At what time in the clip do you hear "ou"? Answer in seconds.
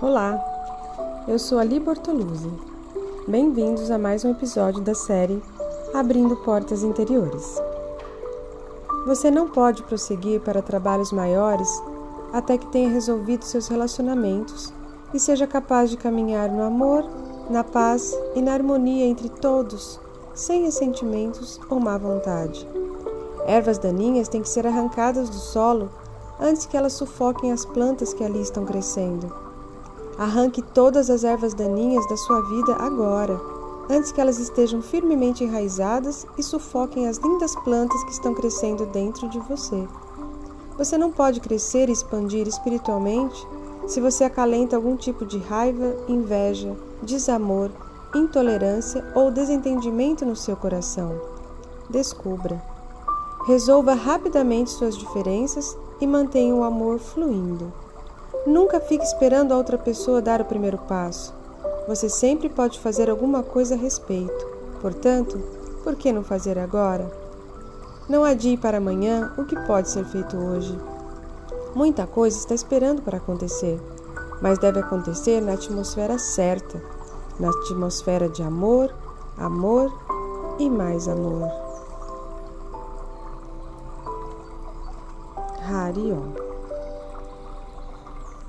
21.68-21.80, 49.14-49.30